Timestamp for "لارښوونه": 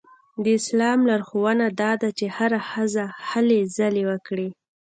1.09-1.65